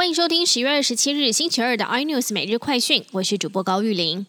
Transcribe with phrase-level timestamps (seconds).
[0.00, 4.24] 欢迎收听十月二十七日星期二的 iNews 每日快讯，我是主播高玉玲。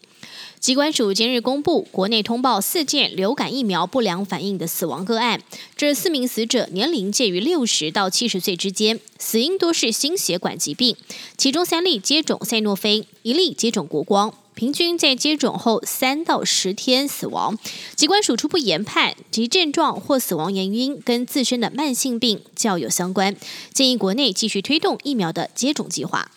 [0.60, 5.40] 机关署今日公布，国内通报四件流感疫苗不良反应的死亡个案，
[5.74, 10.94] 这四名死者年龄介于六十到七十岁之间，死因多是心血管疾病，
[11.38, 14.34] 其中三例接种赛诺菲，一例接种国光。
[14.54, 17.58] 平均在接种后三到十天死亡。
[17.94, 23.34] 机关署初步研判，其症状或死亡原因跟自身的慢性病较有相关，
[23.72, 26.30] 建议国内继续推动疫苗的接种计划。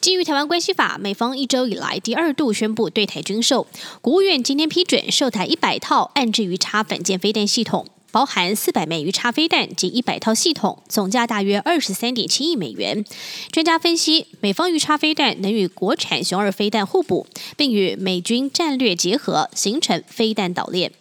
[0.00, 3.66] 基于《台湾关系法》，美方一周以来第二度宣布对台军售，
[4.00, 7.86] 国务院今天批准售台一百套暗制鱼叉反舰飞弹系统。
[8.12, 13.04] 包含四百枚鱼叉飞弹及一百套系统，总价大约二十三点七亿美元。
[13.50, 20.92] 专家分析，美方鱼叉飞弹能与国产雄二飞弹互补，并与美军战略结合，形成飞弹岛链。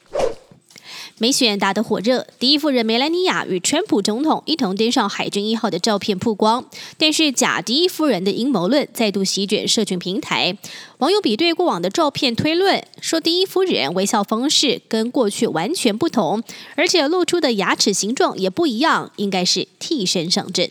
[1.21, 6.63] 美选打得火热，第一夫人梅兰妮亚与川普总统一同登上海军一号的照片曝光。
[6.97, 10.57] 但是假第一夫人的阴谋论再度席卷社群平台，
[10.99, 16.41] 网友比对过往的照片推论，说第一夫人微笑方式跟过去完全不同，
[16.75, 20.69] 而且露出的牙齿形状也不一样，应该是替身上阵。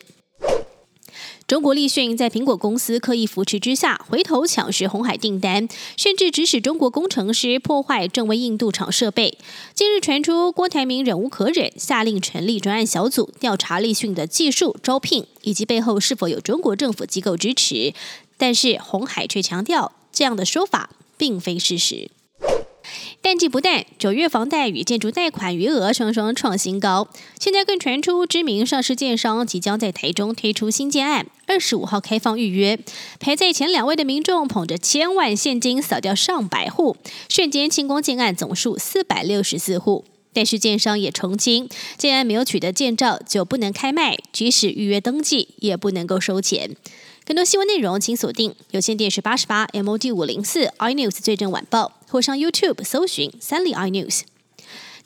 [1.48, 9.38] 中国立讯在苹果公司刻意扶持之下，回头抢食红海订单，甚至指使中国工程师破坏正威印度厂设备。
[9.72, 17.94] 近日传出郭台铭忍无可忍，下令成立专案小组调查立讯的技术、招聘以及背后是否有中国政府机构支持。
[18.36, 22.10] 但是红海却强调，这样的说法并非事实。
[23.20, 27.08] 淡季不淡，九月房贷与建筑贷款余额双双创新高。
[27.38, 32.78] 现在更传出知名上市建商即将在台中推出新建案，二十五号开放预约。
[33.18, 36.96] 排在前两位的民众捧着千万现金扫掉上百户，
[37.28, 40.04] 瞬间清光建案总数四百六十四户。
[40.34, 46.76] 但是建商也澄清，建案没有取得建照就不能开卖，即使预约登记也不能够收钱。
[47.24, 54.22] 更多新闻内容，请锁定有线电视八十八 MOD 五零四 iNews 最正晚报，或上 YouTube 搜寻三立 iNews。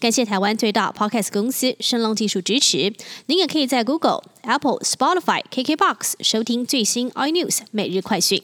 [0.01, 2.93] 感谢台湾最大 Podcast 公司声浪技术支持。
[3.27, 8.43] 您也可以在 Google、Apple、Spotify、KKBox 收听最新 iNews 每日快讯。